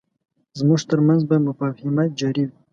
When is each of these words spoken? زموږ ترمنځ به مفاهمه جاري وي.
زموږ 0.59 0.79
ترمنځ 0.89 1.21
به 1.29 1.35
مفاهمه 1.47 2.03
جاري 2.19 2.43
وي. 2.47 2.55